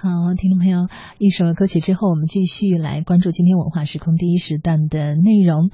[0.00, 0.86] 好，听众朋友，
[1.18, 5.72] 一首歌曲之后，我们继续来关注今天文化时空第一时段的内容。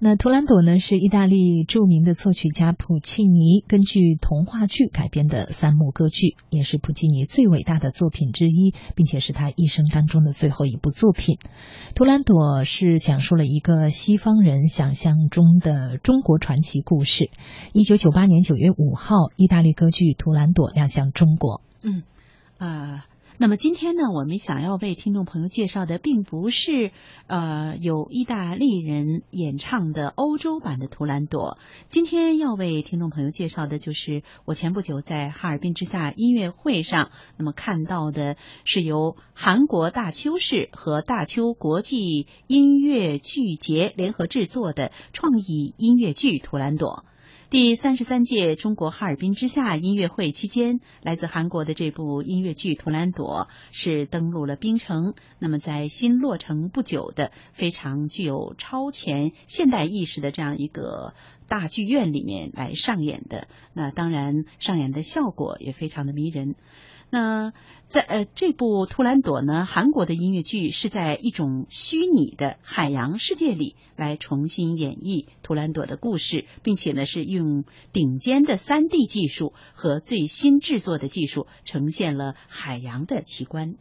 [0.00, 11.36] 那《图兰朵》呢，是意大利著名的作曲家普契尼根据童话剧改编的三幕歌剧，也是普契尼最伟大的作品之一，并且是他一生当中的最后一部作品。
[11.94, 17.28] 《图兰朵》是讲述了一个西方人想象中的中国传奇故事。
[17.74, 21.60] 一九九八年九月五号，意大利歌剧《图兰朵》亮相中国。
[21.82, 22.04] 嗯，
[22.56, 23.04] 啊。
[23.38, 26.90] 那么今天呢，我们想要为听众朋友介绍的，并不是
[27.26, 31.58] 呃有意大利人演唱的欧洲版的《图兰朵》。
[31.90, 47.04] 今天要为听众朋友介绍的，就是我前不久在哈尔滨之夏音乐会上，那么看到的是由韩国大邱市和大邱国际音乐剧节联合制作的创意音乐剧《图兰朵》。
[47.48, 55.14] 第三十三届中国哈尔滨之夏音乐会期间，来自韩国的这部音乐剧《图兰朵》是登陆了冰城。
[55.38, 61.14] 那么，在新落成不久的非常具有超前现代意识的这样一个
[61.46, 66.56] 大剧院里面来上演的，那当然上演的效果也非常的迷人。
[67.08, 67.52] 那
[67.86, 83.76] 在呃这部《图兰朵》呢，韩国的音乐剧是在一种虚拟的海洋世界里来重新演绎图兰朵的故事，并且呢是用顶尖的三 D 技术和最新制作的技术呈现了海洋的奇观。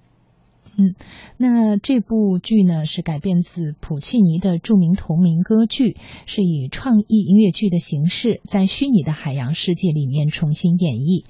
[0.78, 0.94] 嗯，
[1.38, 11.24] 那这部剧呢是改编自普契尼的著名同名歌剧，是以创意音乐剧的形式在虚拟的海洋世界里面重新演绎。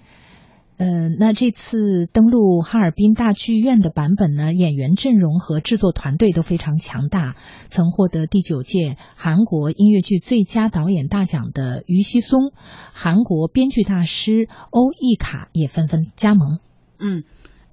[0.77, 7.35] 嗯，那这次登陆哈尔滨大剧院的版本呢，演员阵容和制作团队都非常强大。
[7.69, 12.51] 曾获得第九届韩国音乐剧最佳导演大奖的于熙松，
[12.93, 16.59] 韩国编剧大师欧艺卡也纷纷加盟。
[16.99, 17.23] 嗯。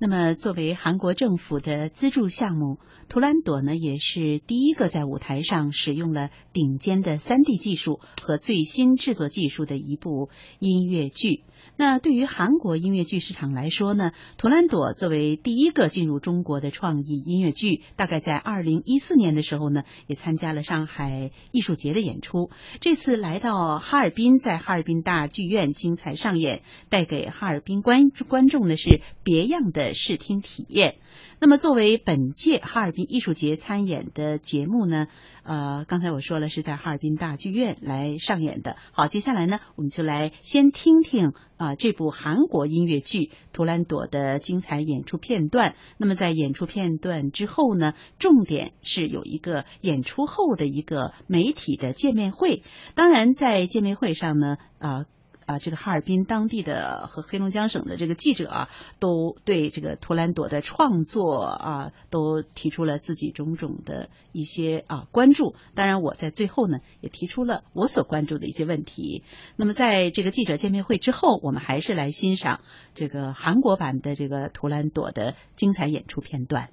[0.04, 2.74] 那么，作为韩国政府的资助项目，
[3.08, 10.28] 《图兰朵》呢，也是第一个在舞台上使用了顶尖的 3D 技术和最新制作技术的一部
[10.58, 11.44] 音乐剧。
[11.76, 22.50] 那对于韩国音乐剧市场来说呢，《图兰朵》作为第一个进入中国的创意音乐剧，大概在2014年的时候呢，也参加了上海艺术节的演出。
[22.80, 29.91] 这次来到哈尔滨，在哈尔滨大剧院精彩上演，带给哈尔滨观观众的是别样的。
[29.92, 30.96] 视听体验。
[31.40, 35.08] 那么，作为本届哈尔滨艺术节参演的节目呢，
[35.42, 38.76] 呃，刚才我说了是在哈尔滨大剧院来上演的。
[38.92, 43.18] 好，接下来呢，我们就来先听听啊这部韩国音乐剧
[43.52, 45.74] 《图兰朵》的精彩演出片段。
[45.98, 52.62] 那么，在演出片段之后呢，重点是有一个演出后的一个媒体的见面会。
[52.94, 55.06] 当然，在见面会上呢，啊。
[55.52, 58.68] 啊，这个哈尔滨当地的和黑龙江省的这个记者啊，
[58.98, 65.54] 都对这个图兰朵的创作啊，都提出了自己种种的一些啊关注。
[65.74, 69.24] 当然，我在最后呢，也提出了我所关注的一些问题。
[69.56, 72.60] 那么，在这个记者见面会之后，我们还是来欣赏
[72.94, 76.70] 这个韩国版的这个图兰朵的精彩演出片段。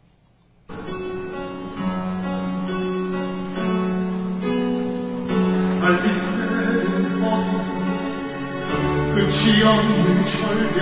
[9.29, 10.75] 끝이 없는 철벽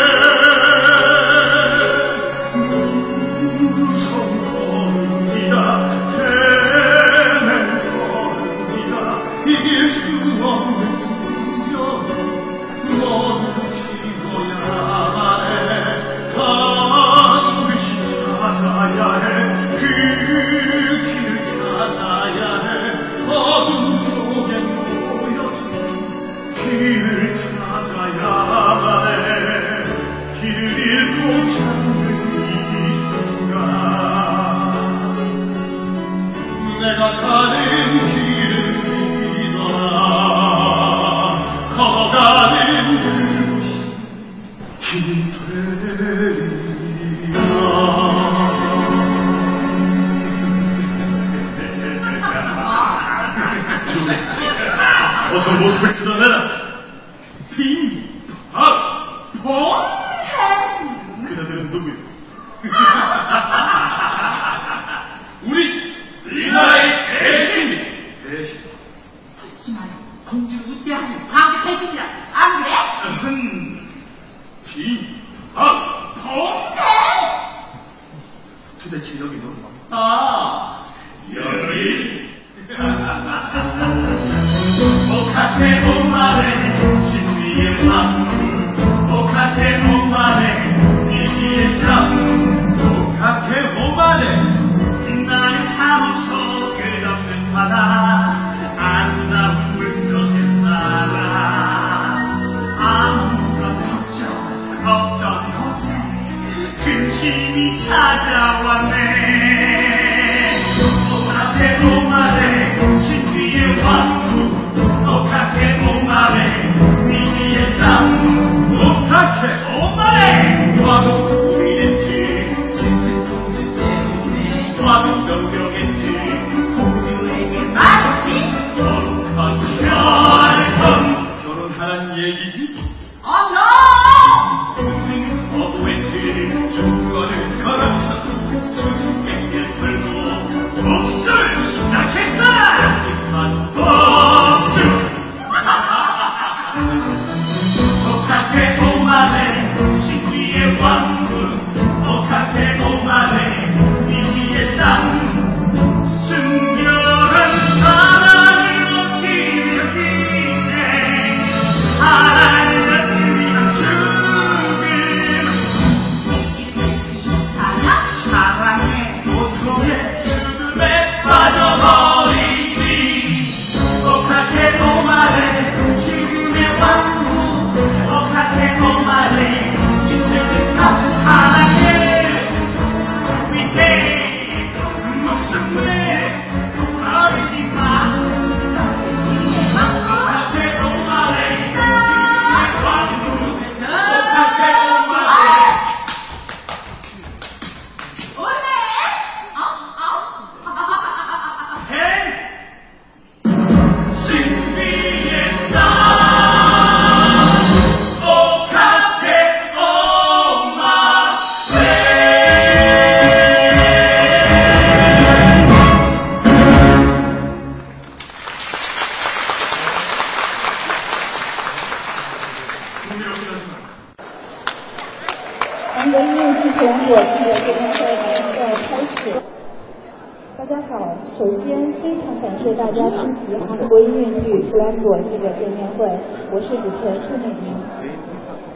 [231.23, 236.06] 首先非常感谢大家出席韩国音乐剧普兰朵记者见面会，
[236.53, 237.58] 我是主持人舒美玲。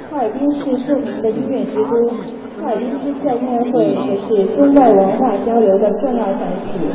[0.10, 2.08] 哈尔滨是著名的音乐之都，
[2.62, 6.88] 哈尔滨之夏音乐会也是中外文化交流的重要载体。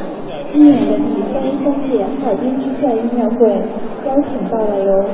[0.45, 3.63] 今年的第三十三届哈尔滨之夏音乐会
[4.07, 5.05] 邀请到了由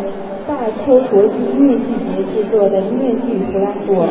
[0.47, 4.07] 大邱国际音乐剧节制作的音乐剧《弗兰朵》。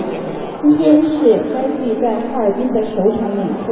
[0.55, 3.71] 今天是该剧在哈尔滨的首场演出。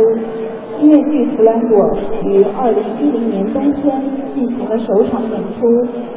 [0.82, 1.80] 音乐剧《弗兰朵》
[2.28, 5.66] 于2010年冬天进行了首场演出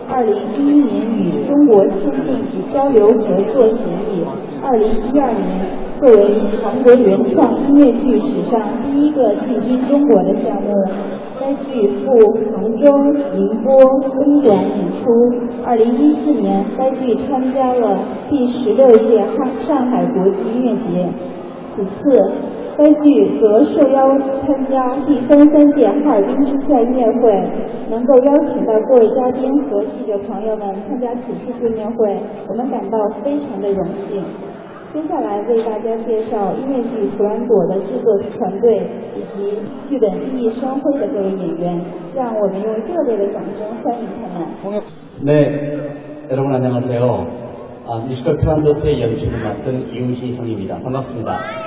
[0.09, 4.25] ，2011年与中国签订交流合作协议
[4.63, 10.69] ，2012年作为韩国原创音乐剧史上第一个进军中国的项目。
[11.39, 12.07] 该剧赴
[12.51, 12.91] 杭州、
[13.35, 15.07] 宁波、东莞演出。
[15.65, 19.19] 二零一四年，该剧参加了第十六届
[19.61, 21.09] 上海国际音乐节。
[21.69, 22.33] 此次，
[22.78, 24.18] 该剧则受邀
[24.48, 27.32] 参加第三十三届哈尔滨之夏音乐会，
[27.90, 32.18] 能够邀请到各位嘉宾和记者朋友们参加此次见面会，
[32.48, 34.24] 我们感到非常的荣幸。
[34.94, 41.82] 接下来为大家介绍音乐剧《图兰朵》的制作团队以及剧本熠熠生辉的各位演员，
[42.14, 44.84] 让我们用热烈的掌声欢迎他们。
[45.24, 47.26] 네, 여러분 안녕하세요.
[47.88, 51.65] 아, 뮤지컬 트란도트의 연출을 맡은 이우희성입니다 반갑습니다.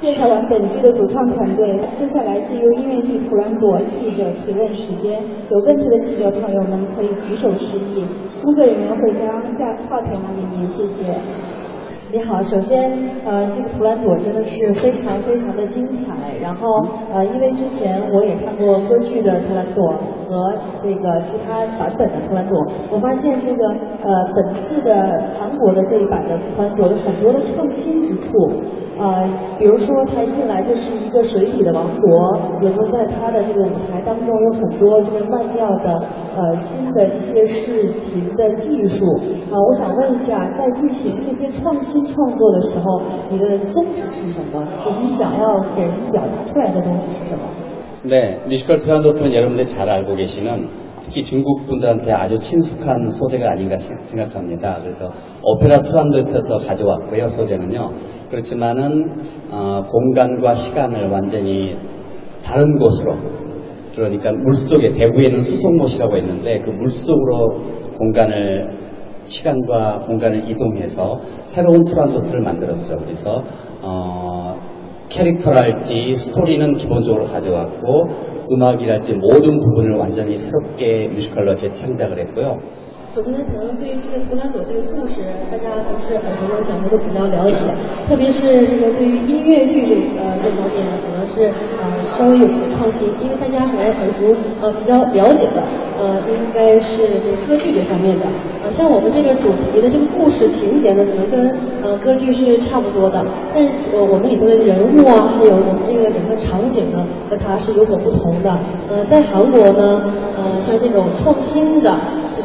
[0.00, 5.20] 介绍完本剧的主创团队，接下来进入音乐剧《图兰朵》记者提问时间。
[5.50, 8.04] 有问题的记者朋友们可以举手示意，
[8.40, 11.12] 工作人员会将架话筒拿给您，谢谢。
[12.12, 12.80] 你好，首先，
[13.26, 16.38] 呃，这个图兰朵真的是非常非常的精彩。
[16.40, 16.64] 然后，
[17.12, 19.82] 呃，因为之前我也看过歌剧的图兰朵，
[20.28, 22.58] 和这个其他版本的图兰朵，
[22.92, 23.66] 我发现这个
[24.04, 28.36] 呃本次的韩国的这一版的图兰朵有很多的创新之处，
[28.98, 29.26] 呃，
[29.58, 35.98] 比如说它一进来就是一个水底的王国，也说在它的这个舞台当中有很多这个慢调的
[36.36, 39.06] 呃新的一些视频的技术
[39.50, 44.62] 啊、我想问一下，在进行这些创新创作的时候，你的宗旨是什么？
[44.84, 47.44] 就你想要给人表达出来的东西是什么？
[48.08, 50.68] 네, 뮤지컬 트란도트는 여러분들이 잘 알고 계시는
[51.02, 54.78] 특히 중국 분들한테 아주 친숙한 소재가 아닌가 생- 생각합니다.
[54.80, 55.08] 그래서
[55.42, 57.88] 오페라 트란도트에서 가져왔고요, 소재는요.
[58.30, 61.76] 그렇지만은 어, 공간과 시간을 완전히
[62.44, 63.16] 다른 곳으로
[63.94, 68.70] 그러니까 물속에 대부에는 수송못이라고 했는데 그 물속으로 공간을
[69.24, 72.94] 시간과 공간을 이동해서 새로운 트란도트를 만들었죠.
[73.00, 73.42] 그래서
[73.82, 74.54] 어,
[75.08, 78.08] 캐릭터랄지 스토리는 기본적으로 가져왔고
[78.50, 82.58] 음악이랄지 모든 부분을 완전히 새롭게 뮤지컬로 재창작을 했고요.
[83.18, 87.66] 首先，可能对于这个图兰朵这个故事，大家都是耳熟能详的，都比较了解。
[88.06, 91.50] 特别是这个对于音乐剧这呃这方面，可能是
[91.82, 94.24] 呃稍微有一个创新，因为大家可能耳熟
[94.62, 95.60] 呃比较了解的
[95.98, 98.24] 呃应该是这个歌剧这方面的。
[98.62, 101.50] 呃，像我们这个主题的这个故事情节呢，可能跟
[101.82, 103.20] 呃歌剧是差不多的，
[103.52, 108.56] 但是呃我们里头的人物啊，还有我们这个整个场景呢，和它是有所不同的。
[108.88, 110.06] 呃，在韩国呢，
[110.36, 111.98] 呃像这种创新的。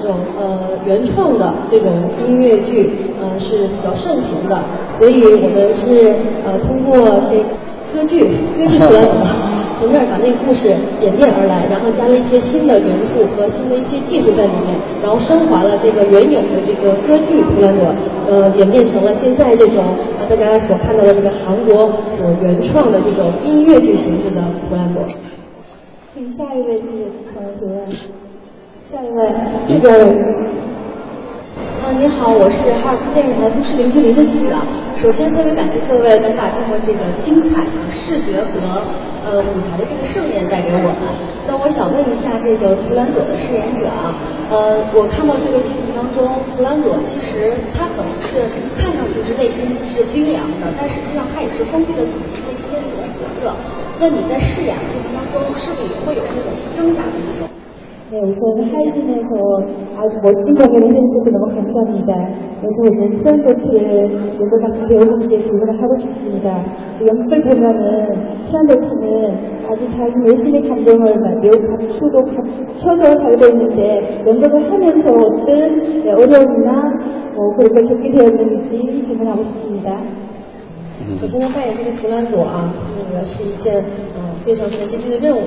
[0.04, 2.92] 这种呃原创的这种音乐剧
[3.22, 6.98] 呃是比较盛行的，所以我们是呃通过
[7.30, 7.42] 这
[7.94, 8.26] 歌剧
[8.58, 9.24] 歌剧图兰朵
[9.80, 10.68] 从这儿把那个故事
[11.00, 17.96] 演变而来，然后加了一些新的元素和新的一些技术在里面，然后升华了这个原有的这个歌剧图兰朵，
[18.28, 25.02] 呃演变成了现在这种呃大家所看到的这个韩国所原创的这种音乐剧形式的图兰朵。
[26.14, 28.23] 请下一位记者朋友提问。
[28.94, 29.26] 下一位，
[29.68, 29.90] 这边
[31.82, 34.54] 啊，你好，我是哈尔滨电视台都市零距离的记者。
[34.94, 38.86] 首先，特别感谢各位能把这么这个精彩的视觉和
[39.26, 40.94] 呃舞台的这个盛宴带给我们。
[41.50, 44.14] 那我想问一下这个图兰朵的饰演者啊，
[44.54, 48.46] 呃，我看到这个剧情当中，图兰朵其实她可能是
[48.78, 53.50] 看上去是内心是冰凉的，但实际上她也是封闭了自己内心的那种火热。
[53.98, 57.50] 那你在饰演的过程当中，是不是也会有这种挣扎的这种？
[58.11, 58.41] 네, 우선
[58.73, 59.29] 하이딘에서
[59.95, 62.11] 아주 멋진 공연을 해주셔서 너무 감사합니다.
[62.57, 66.65] 그래서 오늘 트란도트를 여러 가수 배우분께 질문을 하고 싶습니다.
[67.07, 75.83] 연극을 보면은 트란도트는 아주 자기 외신의 감정을 매우 감추고 감춰서 살고 있는데 연극을 하면서 어떤
[75.83, 76.89] 네, 어려움이나
[77.37, 80.01] 뭐 그런 걸 겪게 되었는지 질문하고 싶습니다.
[81.21, 82.73] 首先呢，扮演这个图兰朵啊，
[83.05, 85.39] 那个是一件呃非常非常艰巨的任务。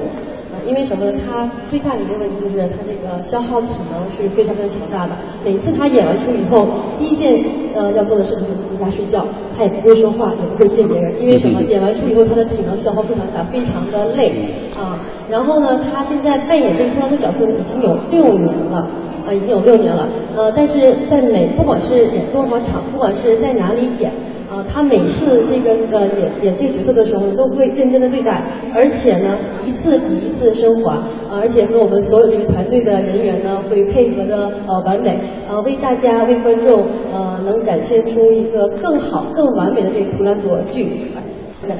[0.66, 1.18] 因为什么呢？
[1.24, 5.12] 他最大的一个问题就是他这个消耗体能是非常非常强大的。
[5.44, 6.66] 每次他演完出以后，
[6.98, 7.36] 第一件
[7.74, 9.24] 呃要做的事情就是回家睡觉，
[9.56, 11.62] 他也不会说话，也不会见别人，因为什么？
[11.62, 14.98] 演完出以后他的体能消耗非常大，非常的累啊。
[15.30, 18.88] 然后呢，他现在扮演这个图兰朵角色已经有六年了。
[19.26, 20.78] 啊，已经有六年了，呃，但是
[21.10, 24.14] 在每不管是演多少场，不管是在哪里演，
[24.56, 28.42] 啊，他每次这个呃演演这个角色的时候，都会认真的对待，
[28.74, 29.36] 而且呢，
[29.66, 35.14] 一次比一次升华，而且和我们所有这个团队的人员呢，会配合的呃完美，
[35.46, 41.02] 呃，为大家为观众呃能展现出一个更好、更完美的这个图兰朵剧。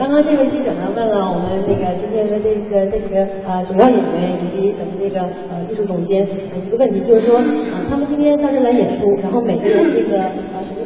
[0.00, 10.18] 刚刚这位记者呢问了我们那个今天的这个这几个呃主要演员以及咱们这个呃艺术总监一个问题，就是说呃他们今天到这来演出，然后每个人这个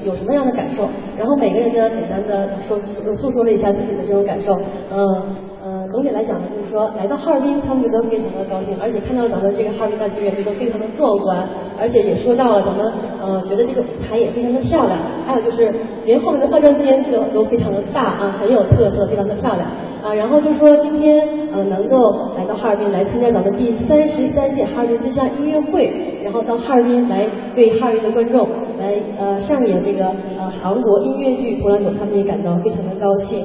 [0.04, 4.58] 有什么样的感受，然后每个人呢简单的说诉诉说了一下自己的这种感受，
[4.90, 5.49] 嗯。
[5.90, 19.68] 总体来讲呢，就是说来到哈尔滨，他们觉得非常的高兴，而且看到了咱们这个哈尔滨大剧院，觉得非常的壮观，而且也说到了咱们呃，觉得这个舞台也非常的漂亮，还有就是连后面的化妆间这个都非常的大啊，很有特色，非常的漂亮
[20.04, 20.14] 啊。
[20.14, 21.96] 然后就说今天呃能够
[22.36, 30.06] 来到哈尔滨来参加咱们第三十三届哈尔滨之乡音乐会，然后到哈尔滨来为哈尔滨的观众来呃上演这个
[30.38, 33.44] 呃韩国音乐剧《图兰朵》，他们也感到非常的高兴。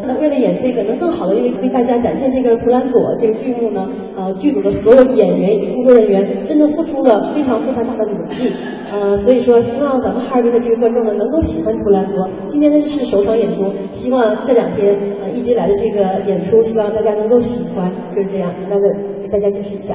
[0.00, 8.52] 呃，那为了演这个，能更好的为为大家展现这个《图兰朵》这个剧目呢，呃，剧组的所有演员以及工作人员真的付出了非常非常大的努力，
[8.92, 12.26] 呃，所以说希望咱们哈尔滨的这个观众呢能够喜欢《图兰朵》。
[12.46, 18.86] 今天呢是首场演出，希望这两天呃一直来的这个演出，希望大家能够喜欢，就是这样，简单的
[19.22, 19.94] 给大家解释一下。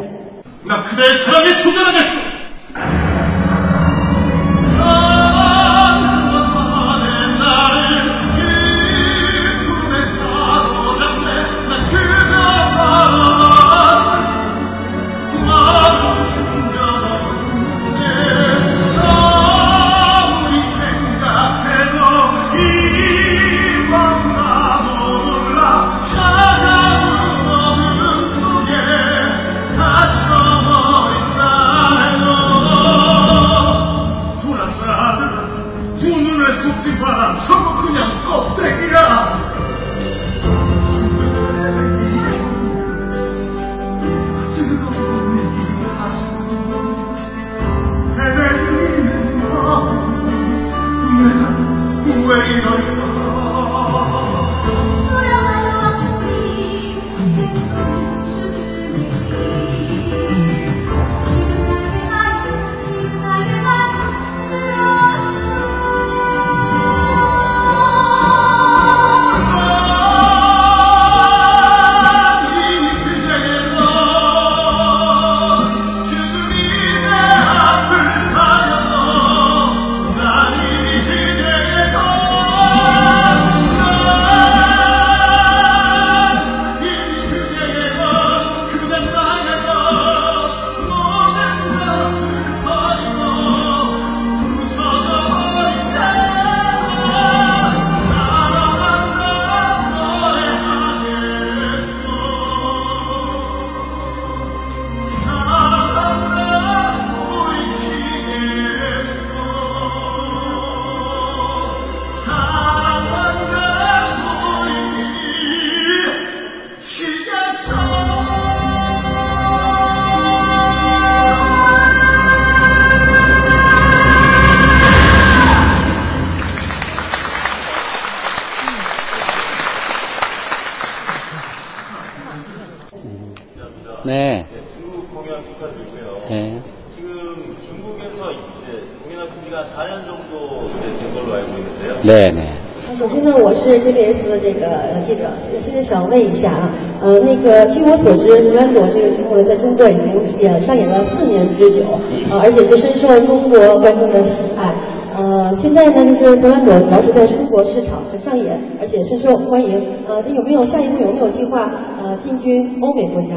[143.79, 145.23] PBS 的这个记者，
[145.59, 146.69] 现在想问一下啊，
[147.01, 151.83] 呃，那个据我所知，《图兰朵》这个剧目在中国已经演上演了四年之久，
[152.29, 154.73] 呃，而且是深受中国观众的喜爱。
[155.17, 159.81] 呃，现在呢，就是《图兰朵》主要是在中国市场上演，而且深受欢迎。
[160.07, 161.71] 呃，那有没有下一步有没有计划
[162.03, 163.35] 呃进军欧美国家？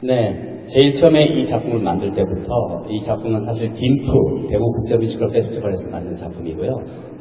[0.00, 0.45] 对.
[0.66, 6.70] 제일 처음에 이 작품을 만들 때부터 이 작품은 사실 딤프 대구 국제뮤지컬 페스티벌에서 만든 작품이고요.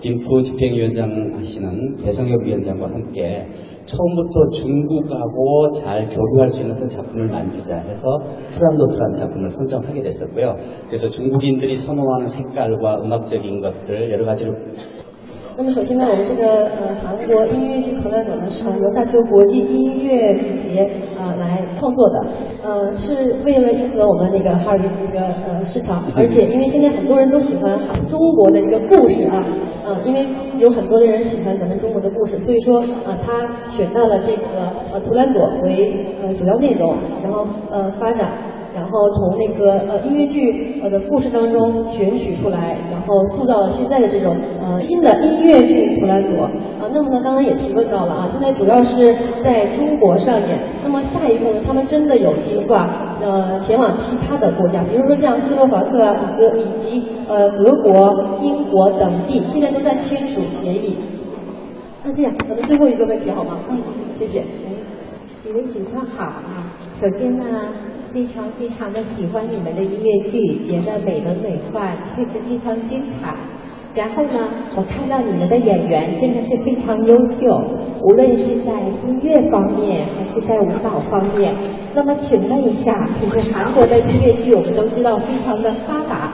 [0.02, 3.48] 딤프 집행위원장 하시는 배성엽 위원장과 함께
[3.86, 8.08] 처음부터 중국하고 잘 교류할 수 있는 작품을 만들자 해서
[8.52, 10.56] 트란도트라는 작품을 선정하게 됐었고요.
[10.88, 14.56] 그래서 중국인들이 선호하는 색깔과 음악적인 것들 여러 가지를
[15.58, 20.86] 那么首先呢，我们这个呃韩国音乐剧《图兰朵》呢是由大邱国际音乐节
[21.18, 22.26] 呃来创作的，
[22.62, 29.42] 呃是为了迎合我们那个哈尔滨这个呃市场，而且因为现在很多人都喜欢中国的一个故事啊，
[29.86, 38.30] 呃因为有很多的人喜欢咱们中国的故事，所以说呃他选到了这个呃《图兰朵》为呃主要内容，然后呃发展。
[38.76, 46.32] 然后从那个呃音乐剧呃的故事当中选取出来，然后塑造了现在的这种呃新的音乐剧《图兰朵》
[46.80, 46.90] 啊。
[46.92, 50.60] 那么呢，刚才也提问到了啊，现在主要是在中国上演。
[50.84, 52.88] 那么下一步呢，他们真的有计划
[53.22, 60.98] 呃前往其他的国家，比如说像斯洛伐克啊，以及以及呃德国、英国等地，现在都在签署协议。
[62.04, 63.60] 那这样，咱们最后一个问题好吗？
[63.70, 64.44] 嗯，谢谢。
[65.40, 66.74] 几位主唱好啊！
[66.96, 67.46] 首先呢，
[68.16, 73.36] 非常非常的喜欢你们的音乐剧，觉得美轮美奂，确实非常精彩。
[73.94, 77.46] 然后呢，我看到你们的演员真的是非常优秀，
[78.02, 81.54] 无论是在音乐方面还是在舞蹈方面。
[81.94, 86.32] 那么，请问一下，就是韩国的音乐剧，我们都知道非常的发达，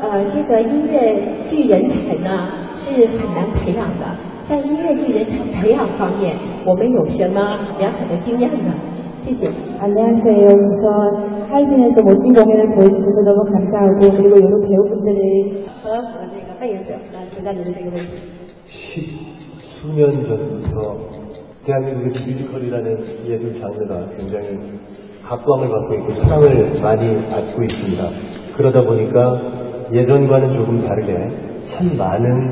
[0.00, 4.06] 呃，这个音乐剧人才呢是很难培养的。
[4.42, 8.72] 在音乐剧人才培养方面，我们有什么良好的经验呢？
[9.28, 9.44] 퀴즈.
[9.78, 10.48] 안녕하세요.
[10.48, 16.04] 우선 하이틴에서 멋진 공연을 보여주셔서 너무 감사하고 그리고 여러 배우분들을 저랑
[16.48, 16.94] 가까이 연주,
[17.34, 17.92] 제가 연주를
[18.64, 19.04] 10
[19.58, 20.96] 수년 전부터
[21.62, 24.78] 대한민국의 뮤지컬이라는 예술 장르가 굉장히
[25.22, 28.02] 각광을 받고 있고 사랑을 많이 받고 있습니다.
[28.56, 29.42] 그러다 보니까
[29.92, 31.28] 예전과는 조금 다르게
[31.64, 32.48] 참 많은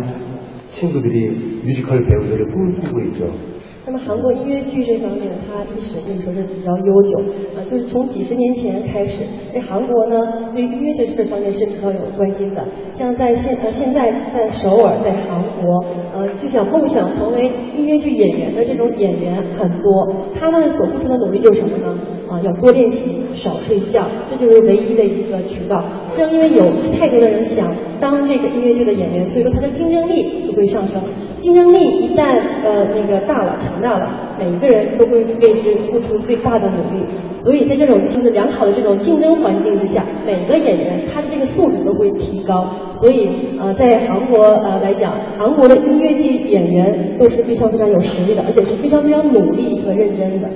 [0.66, 3.55] 친구들이 뮤지컬 배우들을 꿈꾸고 있죠.
[3.86, 7.16] 那么韩国音乐剧这方面，它历史可以说是比较悠久
[7.56, 9.22] 啊，就是从几十年前开始，
[9.52, 12.64] 这韩国呢对音乐这这方面是比较有关心的。
[12.92, 21.94] 像在现呃现在在首尔，在韩国，呃就想梦想成为音乐剧演员的这种演员很多，他们所付出的努力就是什么呢？
[22.28, 25.84] 啊，要多练习，少睡觉，这就是唯一的一个渠道。
[26.14, 26.64] 正因为有
[26.98, 27.68] 太多的人想
[28.00, 31.02] 当这个音乐剧的演员，所以说他的竞争力就会上升。
[31.36, 37.04] 竞争力一旦呃那个大了、强大了，每一个人都会为之付出最大的努力。
[37.32, 42.68] 所以在这种就是良好的这种竞争环境之下，每个演员他的这个素质都会提高。
[42.90, 50.48] 所以呃，在韩国呃来讲，韩国的音乐剧演员都是非常非常有实力的，而且是非常非常努力和认真的。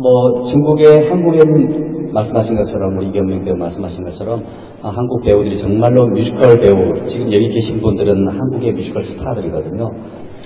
[0.00, 4.42] 뭐 중국의 한국인 말씀하신 것처럼 우리 이경민 배우 말씀하신 것처럼
[4.82, 9.90] 아, 한국 배우들이 정말로 뮤지컬 배우 지금 여기 계신 분들은 한국의 뮤지컬 스타들이거든요.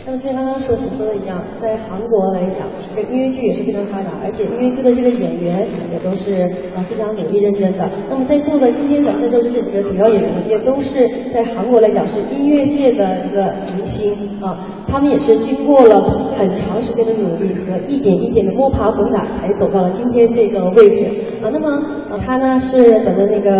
[0.07, 6.43] 那么就像刚刚说所说的一样，在韩国来讲，这音乐剧也是非常发达，而且音乐剧的这个演员也都是
[6.77, 7.89] 啊非常努力认真的。
[8.11, 14.13] 那么在座的今天咱们在座的这几个主要演员，也都是在韩国来讲是音乐界的一个明星
[14.43, 15.99] 啊，他们也是经过了
[16.37, 21.07] 很长时间的努力和一点一点的摸爬滚打，才走到了今天这个位置
[21.43, 21.49] 啊。
[21.51, 21.83] 那么
[22.19, 23.51] 他呢是咱们那个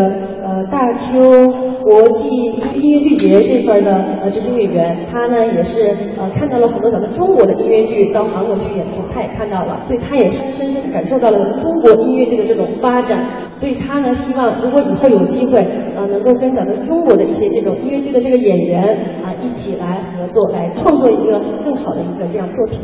[0.43, 1.47] 呃大邱
[1.83, 2.29] 国际
[2.75, 15.59] 音乐剧节这块的呃执行委员，他呢也是呃看到了很多咱们中国的音乐剧到韩国去演出，他也看到了，所以他也深深感受到了咱们中国音乐剧的这种发展，所以他呢希望如果以后有机会
[15.97, 18.83] 呃能够跟咱们中国的一些这种音乐剧的这个演员
[19.23, 22.79] 啊、一起来合作，来创作一个更好的一个这样作品。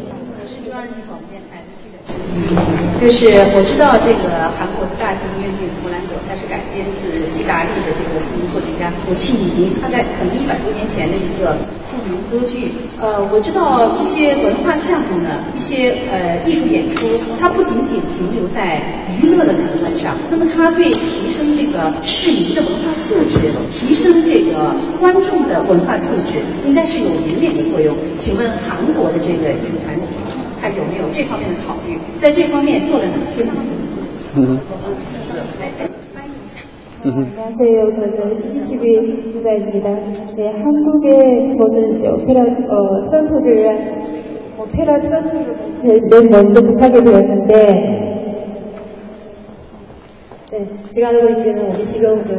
[0.47, 1.67] 是中央人民广播电台的
[2.29, 2.61] 记者
[3.01, 11.57] 就是我知道这个韩国的大型音乐剧《弗兰朵》，它是改编自意大利的这个著名作曲家普契尼，他在可能一百多年前的一个
[11.89, 12.73] 著名歌剧。
[13.01, 17.09] 呃，我知道一些文化项目呢，一些呃艺术演出，
[17.41, 18.81] 它不仅仅停留在
[19.17, 27.97] 娱乐的层面上，那么它对提升这个市民的文化素质，提升这个观众的文化素质，应该是有引领的作用。
[28.19, 30.07] 请问韩国的这个艺术团体？
[30.62, 31.98] 他有没有这方面的考虑？
[32.16, 33.76] 在这方面做了哪些努力？
[34.36, 34.60] 嗯。
[37.06, 37.90] 안녕하세요.
[37.92, 39.92] 저는 CCTV 기자입니다.
[40.36, 43.68] 네, 한국에 저는 이제 오페라 어, 트란토를
[44.58, 45.56] 오페라 트란토를
[46.10, 48.06] 맨 먼저 접하게 되었는데
[50.52, 52.34] 네, 제가 알고 있기는 우리 지금 그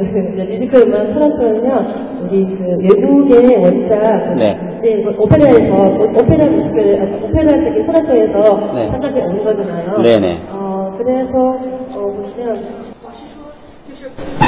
[0.48, 1.84] 뮤지컬 음악 트란토는요,
[2.24, 4.56] 우리 그 외국의 원작 그, 네.
[4.82, 8.88] 네, 그 오페라에서 오- 오페라 뮤지컬 아, 오페라적인 트란토에서 네.
[8.88, 9.98] 상당히 오는 거잖아요.
[10.02, 10.40] 네네.
[10.50, 12.86] 어, 그래서 어, 보시면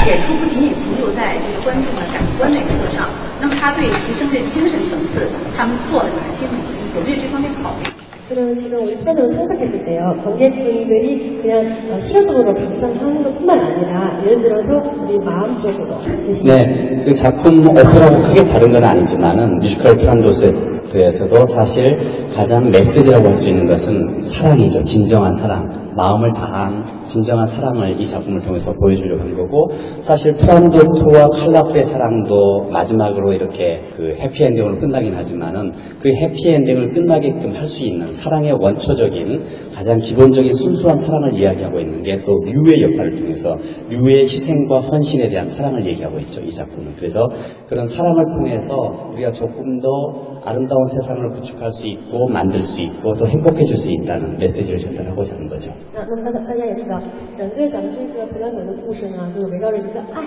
[0.06, 3.08] 演出不仅仅停留在这个观众的感官的一个上，
[3.40, 6.78] 那么他对提升这个精神层次，他们做了哪些努力？
[6.96, 8.01] 有没有这方面考虑？
[8.33, 14.81] 그럼 지금 우리 트렌드를 창작했을 때요, 관객분들이 그냥 어, 시각적으로 감상하는 것뿐만 아니라, 예를 들어서
[15.03, 15.99] 우리 마음적으로
[16.43, 21.97] 네, 그 작품 오페라하고 크게 다른 건 아니지만은 뮤지컬 프란도스에서도 사실
[22.33, 24.83] 가장 메시지라고 할 수 있는 것은 사랑이죠.
[24.83, 25.82] 진정한 사랑.
[25.95, 29.67] 마음을 다한 진정한 사랑을 이 작품을 통해서 보여주려고 한 거고
[30.01, 37.83] 사실 프란도트와 칼라프의 사랑도 마지막으로 이렇게 그 해피엔딩으로 끝나긴 하지만은 그 해피엔딩을 끝나게끔 할 수
[37.83, 39.39] 있는 사랑의 원초적인
[39.73, 43.57] 가장 기본적인 순수한 사랑을 이야기하고 있는 게 또 류의 역할을 통해서
[43.89, 47.27] 류의 희생과 헌신에 대한 사랑을 얘기하고 있죠 이 작품은 그래서
[47.67, 48.75] 그런 사랑을 통해서
[49.11, 54.37] 우리가 조금 더 아름다운 세상을 구축할 수 있고 만들 수 있고 더 행복해질 수 있다는
[54.37, 55.73] 메시지를 전달하고자 하는 거죠.
[55.93, 56.99] 那那么大大家也知道，
[57.37, 60.23] 整个咱们这个图兰朵的故事呢，就是围绕着一个爱，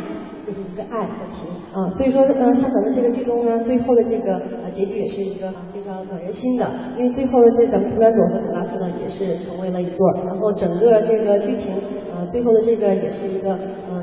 [0.46, 1.86] 就是一个爱和情啊。
[1.88, 11.74] 所以说，呃，像咱们这个剧中呢，最后的这个呃结局也是一个非常暖人心的，因为最后的这咱们图兰朵和卡拉夫呢也是成为了一对儿，然后整个这个剧情
[12.14, 13.58] 呃最后的这个也是一个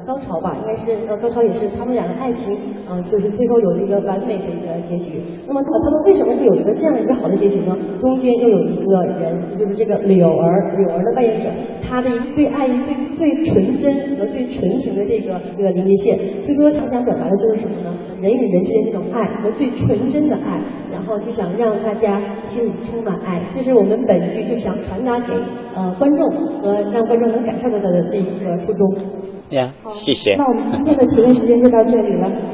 [0.06, 2.56] 高潮吧，应该是呃高潮也是他们俩的爱情，
[2.90, 5.22] 嗯、就是最后有了一个完美的一个结局。
[5.48, 7.76] 那么他们为什么会有一个这样的一个好的结局呢？
[8.00, 11.50] 中间又有一个人，就是这个柳儿，柳儿的扮演者，
[11.82, 16.18] 他的一对爱最最纯真和最纯情的这个这个临界线。
[16.42, 17.96] 所以说，他想表达的就是什么呢？
[18.22, 20.62] 人与人之间这种爱和最纯真的爱，
[20.92, 25.34] 然后就想让大家心里充满爱，这是我们本剧就想传达给
[25.76, 29.23] 呃观众和让观众能感受到的这一个初衷。
[29.50, 30.36] 呀，谢谢。
[30.36, 32.54] 那我们今天的提问时间就到这里了。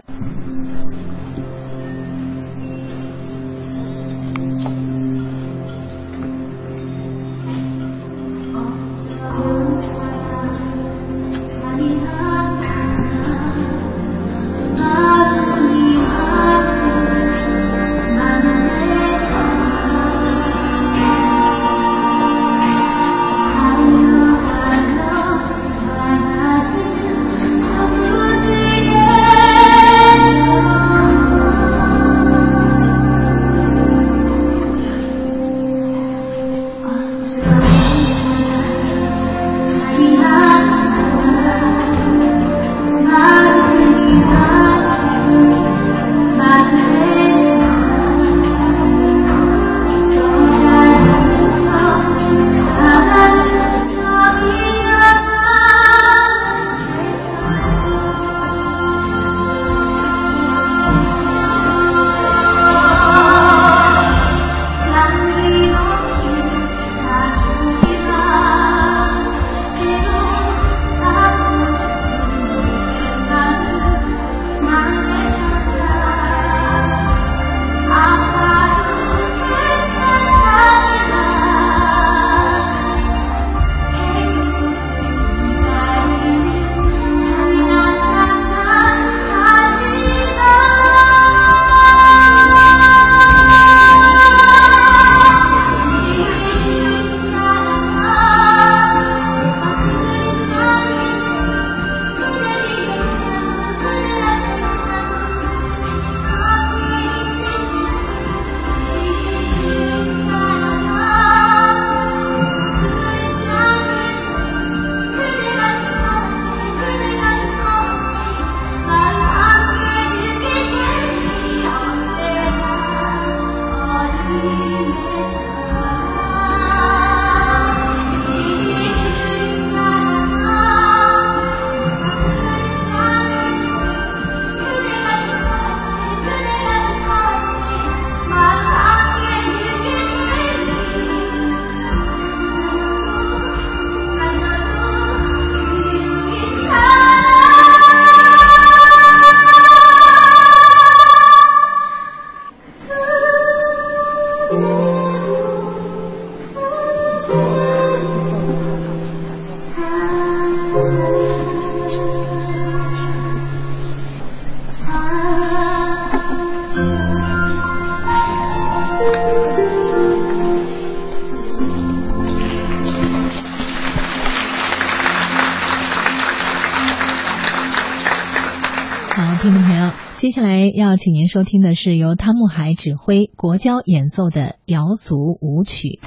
[180.76, 186.00] 要请您收听的是由汤慕海指挥、国交演奏的瑶族舞曲。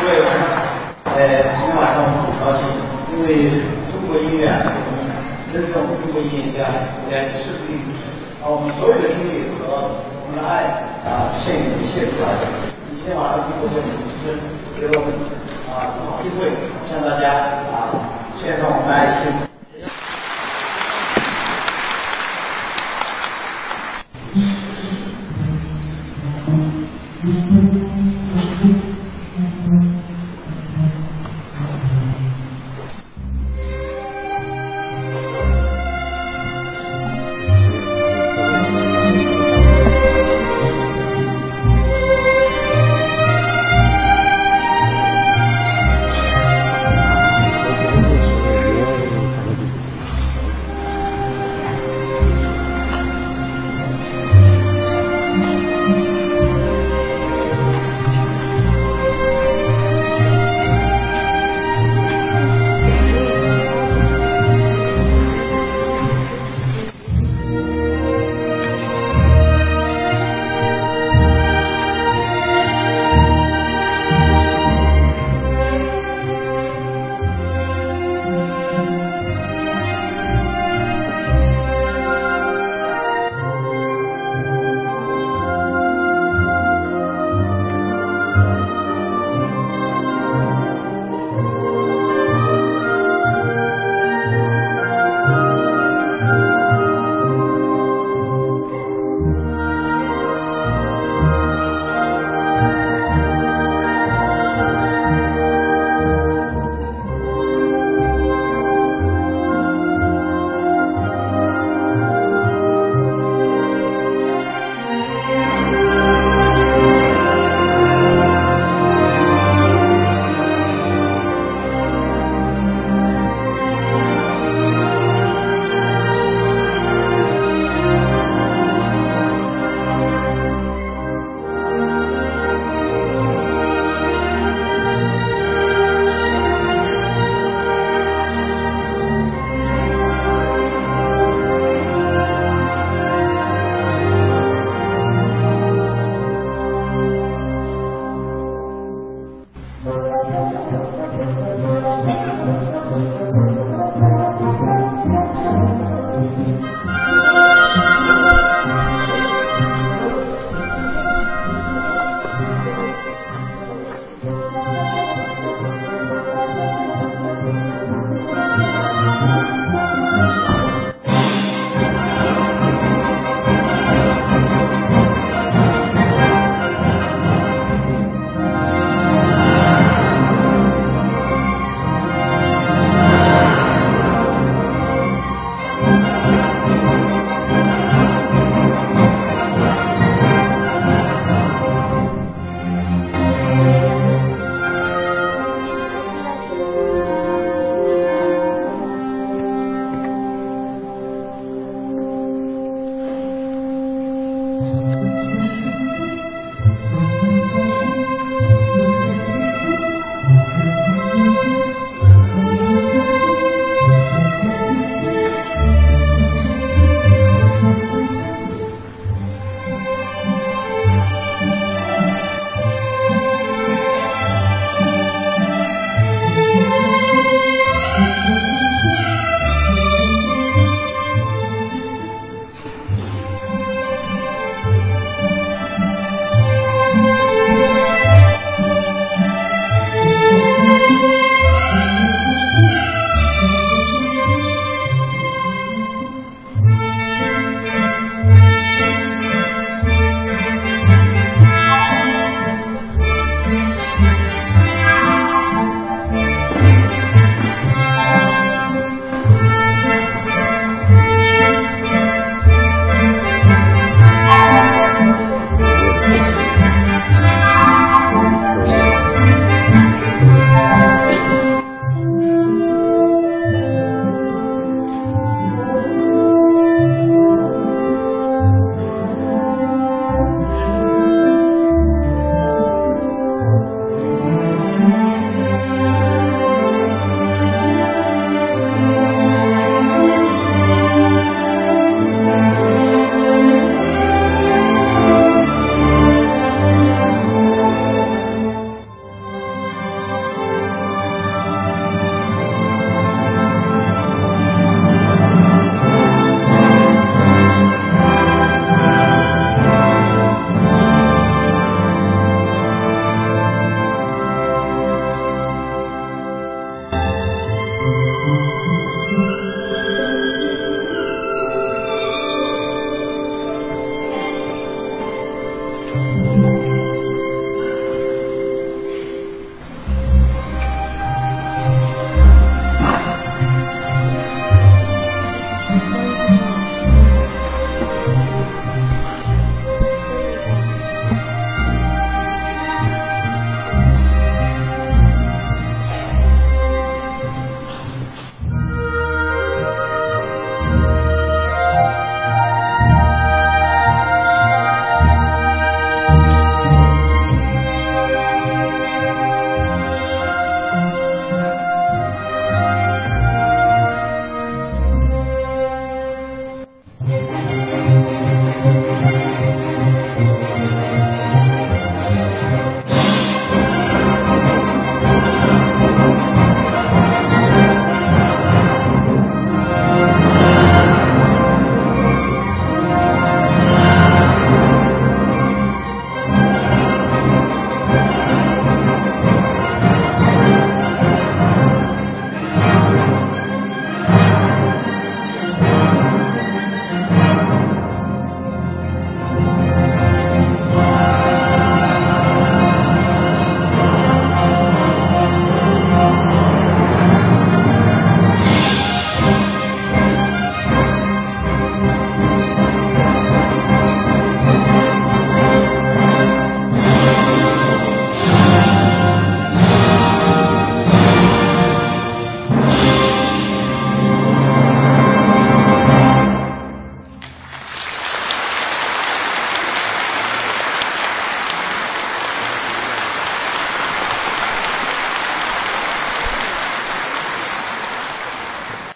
[0.00, 0.48] 各位晚上
[1.04, 2.68] 好，呃，今天晚上我们很高兴，
[3.12, 3.50] 因为
[3.90, 5.14] 中国音乐啊，是我们
[5.52, 6.68] 真正中国音乐家
[7.08, 7.76] 连势不与
[8.48, 12.32] 把我们所有的精力和我们的爱啊，献给献出来。
[12.96, 14.32] 今天晚上通过这个主持，
[14.80, 15.12] 给我们
[15.68, 16.48] 啊这么好机会，
[16.82, 17.28] 向大家
[17.70, 17.92] 啊
[18.34, 19.47] 献上我们的爱心。